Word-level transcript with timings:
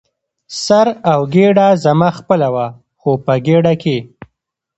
سر 0.63 0.87
او 1.11 1.19
ګېډه 1.33 1.67
زما 1.83 2.09
خپله 2.17 2.47
وه، 2.53 2.67
خو 2.99 3.11
په 3.25 3.33
ګېډه 3.45 3.73
کې. 3.81 3.97